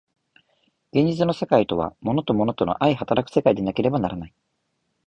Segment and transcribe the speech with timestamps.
[0.93, 4.33] 現実の世界とは物と物との相働く世界でなければならない。